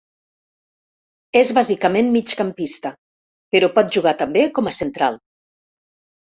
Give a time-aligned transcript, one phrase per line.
[1.41, 2.93] És bàsicament migcampista,
[3.55, 5.25] però pot jugar també com a central.